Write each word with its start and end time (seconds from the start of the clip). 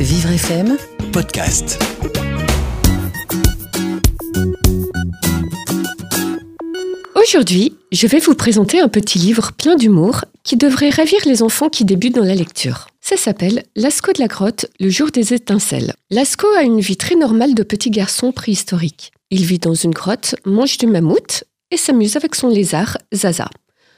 Vivre 0.00 0.30
FM, 0.30 0.76
podcast. 1.12 1.76
Aujourd'hui, 7.16 7.74
je 7.90 8.06
vais 8.06 8.20
vous 8.20 8.36
présenter 8.36 8.78
un 8.80 8.86
petit 8.86 9.18
livre 9.18 9.50
plein 9.50 9.74
d'humour 9.74 10.24
qui 10.44 10.56
devrait 10.56 10.90
ravir 10.90 11.18
les 11.26 11.42
enfants 11.42 11.68
qui 11.68 11.84
débutent 11.84 12.14
dans 12.14 12.22
la 12.22 12.36
lecture. 12.36 12.86
Ça 13.00 13.16
s'appelle 13.16 13.64
Lascaux 13.74 14.12
de 14.12 14.20
la 14.20 14.28
grotte, 14.28 14.66
le 14.78 14.88
jour 14.88 15.10
des 15.10 15.34
étincelles. 15.34 15.94
Lascaux 16.10 16.54
a 16.56 16.62
une 16.62 16.78
vie 16.78 16.96
très 16.96 17.16
normale 17.16 17.56
de 17.56 17.64
petit 17.64 17.90
garçon 17.90 18.30
préhistorique. 18.30 19.10
Il 19.30 19.44
vit 19.44 19.58
dans 19.58 19.74
une 19.74 19.90
grotte, 19.90 20.36
mange 20.44 20.78
du 20.78 20.86
mammouth 20.86 21.42
et 21.72 21.76
s'amuse 21.76 22.14
avec 22.14 22.36
son 22.36 22.48
lézard, 22.48 22.98
Zaza. 23.12 23.50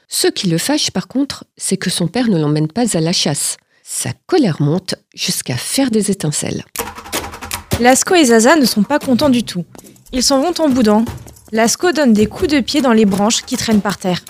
Ce 0.07 0.27
qui 0.27 0.47
le 0.47 0.57
fâche 0.57 0.89
par 0.89 1.07
contre, 1.07 1.45
c'est 1.57 1.77
que 1.77 1.91
son 1.91 2.07
père 2.07 2.27
ne 2.27 2.39
l'emmène 2.39 2.69
pas 2.69 2.97
à 2.97 3.01
la 3.01 3.13
chasse. 3.13 3.57
Sa 3.93 4.13
colère 4.25 4.61
monte 4.61 4.95
jusqu'à 5.13 5.57
faire 5.57 5.91
des 5.91 6.09
étincelles. 6.09 6.63
Lasco 7.81 8.15
et 8.15 8.23
Zaza 8.23 8.55
ne 8.55 8.65
sont 8.65 8.83
pas 8.83 8.99
contents 8.99 9.29
du 9.29 9.43
tout. 9.43 9.65
Ils 10.13 10.23
s'en 10.23 10.41
vont 10.41 10.53
en 10.59 10.69
boudant. 10.69 11.03
Lasco 11.51 11.91
donne 11.91 12.13
des 12.13 12.25
coups 12.25 12.49
de 12.49 12.61
pied 12.61 12.81
dans 12.81 12.93
les 12.93 13.05
branches 13.05 13.43
qui 13.43 13.57
traînent 13.57 13.81
par 13.81 13.97
terre. 13.97 14.21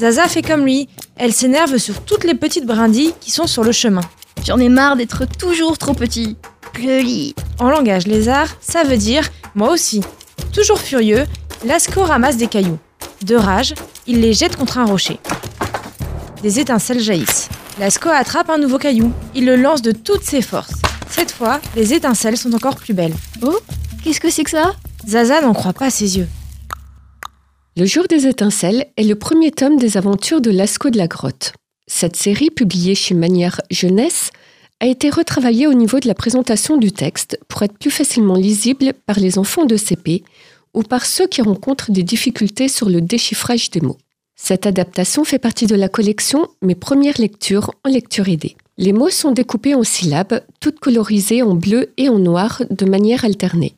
Zaza 0.00 0.26
fait 0.28 0.42
comme 0.42 0.66
lui. 0.66 0.88
Elle 1.16 1.32
s'énerve 1.32 1.78
sur 1.78 2.00
toutes 2.02 2.24
les 2.24 2.34
petites 2.34 2.66
brindilles 2.66 3.14
qui 3.20 3.30
sont 3.30 3.46
sur 3.46 3.62
le 3.62 3.70
chemin. 3.70 4.02
J'en 4.44 4.58
ai 4.58 4.68
marre 4.68 4.96
d'être 4.96 5.26
toujours 5.26 5.78
trop 5.78 5.94
petit. 5.94 6.36
Pleuli. 6.72 7.36
En 7.60 7.70
langage 7.70 8.08
lézard, 8.08 8.48
ça 8.60 8.82
veut 8.82 8.98
dire 8.98 9.30
moi 9.54 9.70
aussi. 9.70 10.02
Toujours 10.52 10.80
furieux, 10.80 11.24
Lasco 11.64 12.02
ramasse 12.02 12.36
des 12.36 12.48
cailloux. 12.48 12.80
De 13.22 13.36
rage, 13.36 13.74
il 14.08 14.20
les 14.20 14.34
jette 14.34 14.56
contre 14.56 14.78
un 14.78 14.84
rocher. 14.84 15.20
Des 16.44 16.60
étincelles 16.60 17.00
jaillissent. 17.00 17.48
Lasco 17.80 18.10
attrape 18.10 18.50
un 18.50 18.58
nouveau 18.58 18.76
caillou. 18.76 19.14
Il 19.34 19.46
le 19.46 19.56
lance 19.56 19.80
de 19.80 19.92
toutes 19.92 20.24
ses 20.24 20.42
forces. 20.42 20.74
Cette 21.08 21.30
fois, 21.30 21.58
les 21.74 21.94
étincelles 21.94 22.36
sont 22.36 22.52
encore 22.54 22.76
plus 22.76 22.92
belles. 22.92 23.14
Oh 23.40 23.56
Qu'est-ce 24.02 24.20
que 24.20 24.28
c'est 24.28 24.44
que 24.44 24.50
ça? 24.50 24.74
Zaza 25.08 25.40
n'en 25.40 25.54
croit 25.54 25.72
pas 25.72 25.88
ses 25.88 26.18
yeux. 26.18 26.28
Le 27.78 27.86
jour 27.86 28.04
des 28.10 28.26
étincelles 28.26 28.84
est 28.98 29.04
le 29.04 29.14
premier 29.14 29.52
tome 29.52 29.78
des 29.78 29.96
aventures 29.96 30.42
de 30.42 30.50
Lascaux 30.50 30.90
de 30.90 30.98
la 30.98 31.06
grotte. 31.06 31.54
Cette 31.86 32.16
série, 32.16 32.50
publiée 32.50 32.94
chez 32.94 33.14
Manière 33.14 33.62
Jeunesse, 33.70 34.28
a 34.80 34.86
été 34.86 35.08
retravaillée 35.08 35.66
au 35.66 35.72
niveau 35.72 35.98
de 35.98 36.08
la 36.08 36.14
présentation 36.14 36.76
du 36.76 36.92
texte 36.92 37.38
pour 37.48 37.62
être 37.62 37.78
plus 37.78 37.90
facilement 37.90 38.36
lisible 38.36 38.92
par 39.06 39.18
les 39.18 39.38
enfants 39.38 39.64
de 39.64 39.78
CP 39.78 40.22
ou 40.74 40.82
par 40.82 41.06
ceux 41.06 41.26
qui 41.26 41.40
rencontrent 41.40 41.90
des 41.90 42.02
difficultés 42.02 42.68
sur 42.68 42.90
le 42.90 43.00
déchiffrage 43.00 43.70
des 43.70 43.80
mots. 43.80 43.96
Cette 44.36 44.66
adaptation 44.66 45.24
fait 45.24 45.38
partie 45.38 45.66
de 45.66 45.76
la 45.76 45.88
collection 45.88 46.48
Mes 46.60 46.74
premières 46.74 47.18
lectures 47.18 47.70
en 47.84 47.88
lecture 47.88 48.28
aidée. 48.28 48.56
Les 48.76 48.92
mots 48.92 49.10
sont 49.10 49.30
découpés 49.30 49.74
en 49.74 49.84
syllabes, 49.84 50.42
toutes 50.60 50.80
colorisées 50.80 51.42
en 51.42 51.54
bleu 51.54 51.92
et 51.96 52.08
en 52.08 52.18
noir 52.18 52.62
de 52.68 52.84
manière 52.84 53.24
alternée. 53.24 53.74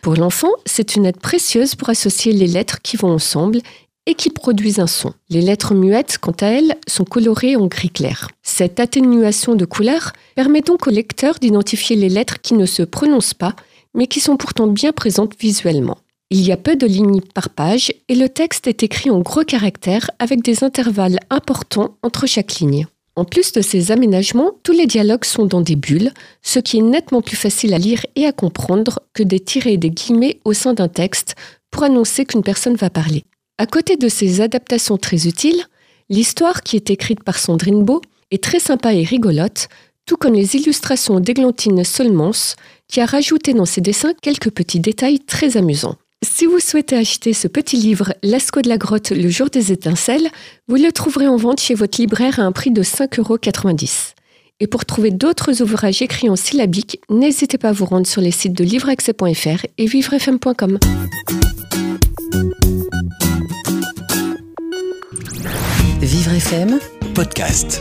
Pour 0.00 0.14
l'enfant, 0.14 0.50
c'est 0.64 0.96
une 0.96 1.04
aide 1.04 1.20
précieuse 1.20 1.74
pour 1.74 1.90
associer 1.90 2.32
les 2.32 2.46
lettres 2.46 2.80
qui 2.82 2.96
vont 2.96 3.12
ensemble 3.12 3.60
et 4.06 4.14
qui 4.14 4.30
produisent 4.30 4.78
un 4.80 4.86
son. 4.86 5.12
Les 5.28 5.42
lettres 5.42 5.74
muettes, 5.74 6.16
quant 6.18 6.34
à 6.40 6.46
elles, 6.46 6.76
sont 6.86 7.04
colorées 7.04 7.56
en 7.56 7.66
gris 7.66 7.90
clair. 7.90 8.28
Cette 8.42 8.80
atténuation 8.80 9.54
de 9.54 9.66
couleurs 9.66 10.14
permet 10.34 10.62
donc 10.62 10.86
au 10.86 10.90
lecteur 10.90 11.38
d'identifier 11.38 11.94
les 11.94 12.08
lettres 12.08 12.40
qui 12.40 12.54
ne 12.54 12.64
se 12.64 12.82
prononcent 12.82 13.34
pas, 13.34 13.54
mais 13.94 14.06
qui 14.06 14.20
sont 14.20 14.38
pourtant 14.38 14.66
bien 14.66 14.92
présentes 14.92 15.34
visuellement. 15.38 15.98
Il 16.30 16.42
y 16.42 16.52
a 16.52 16.58
peu 16.58 16.76
de 16.76 16.86
lignes 16.86 17.22
par 17.22 17.48
page 17.48 17.90
et 18.08 18.14
le 18.14 18.28
texte 18.28 18.66
est 18.66 18.82
écrit 18.82 19.10
en 19.10 19.20
gros 19.20 19.44
caractères 19.44 20.10
avec 20.18 20.42
des 20.42 20.62
intervalles 20.62 21.20
importants 21.30 21.96
entre 22.02 22.26
chaque 22.26 22.56
ligne. 22.56 22.86
En 23.16 23.24
plus 23.24 23.52
de 23.52 23.62
ces 23.62 23.92
aménagements, 23.92 24.52
tous 24.62 24.72
les 24.72 24.86
dialogues 24.86 25.24
sont 25.24 25.46
dans 25.46 25.62
des 25.62 25.74
bulles, 25.74 26.12
ce 26.42 26.58
qui 26.58 26.78
est 26.78 26.82
nettement 26.82 27.22
plus 27.22 27.36
facile 27.36 27.72
à 27.72 27.78
lire 27.78 28.04
et 28.14 28.26
à 28.26 28.32
comprendre 28.32 29.00
que 29.14 29.22
des 29.22 29.40
tirés 29.40 29.72
et 29.72 29.78
des 29.78 29.88
guillemets 29.88 30.38
au 30.44 30.52
sein 30.52 30.74
d'un 30.74 30.88
texte 30.88 31.34
pour 31.70 31.84
annoncer 31.84 32.26
qu'une 32.26 32.42
personne 32.42 32.76
va 32.76 32.90
parler. 32.90 33.24
À 33.56 33.66
côté 33.66 33.96
de 33.96 34.08
ces 34.08 34.42
adaptations 34.42 34.98
très 34.98 35.26
utiles, 35.26 35.64
l'histoire 36.10 36.62
qui 36.62 36.76
est 36.76 36.90
écrite 36.90 37.24
par 37.24 37.38
Sandrine 37.38 37.84
Beau 37.84 38.02
est 38.30 38.44
très 38.44 38.60
sympa 38.60 38.92
et 38.92 39.02
rigolote, 39.02 39.68
tout 40.04 40.18
comme 40.18 40.34
les 40.34 40.56
illustrations 40.56 41.20
d'Églantine 41.20 41.84
Solmans, 41.84 42.54
qui 42.86 43.00
a 43.00 43.06
rajouté 43.06 43.54
dans 43.54 43.64
ses 43.64 43.80
dessins 43.80 44.12
quelques 44.20 44.50
petits 44.50 44.80
détails 44.80 45.20
très 45.20 45.56
amusants. 45.56 45.96
Si 46.22 46.46
vous 46.46 46.58
souhaitez 46.58 46.96
acheter 46.96 47.32
ce 47.32 47.46
petit 47.46 47.76
livre 47.76 48.12
Lascaux 48.24 48.62
de 48.62 48.68
la 48.68 48.76
grotte, 48.76 49.10
le 49.10 49.28
jour 49.28 49.50
des 49.50 49.70
étincelles, 49.70 50.28
vous 50.66 50.74
le 50.74 50.90
trouverez 50.90 51.28
en 51.28 51.36
vente 51.36 51.60
chez 51.60 51.74
votre 51.74 52.00
libraire 52.00 52.40
à 52.40 52.42
un 52.42 52.50
prix 52.50 52.72
de 52.72 52.82
5,90 52.82 53.20
euros. 53.20 53.38
Et 54.60 54.66
pour 54.66 54.84
trouver 54.84 55.12
d'autres 55.12 55.62
ouvrages 55.62 56.02
écrits 56.02 56.28
en 56.28 56.34
syllabique, 56.34 57.00
n'hésitez 57.08 57.56
pas 57.56 57.68
à 57.68 57.72
vous 57.72 57.84
rendre 57.84 58.06
sur 58.08 58.20
les 58.20 58.32
sites 58.32 58.54
de 58.54 58.64
livreaccès.fr 58.64 59.66
et 59.78 59.86
vivrefm.com. 59.86 60.78
Vivre 66.00 66.32
FM, 66.32 66.80
Podcast. 67.14 67.80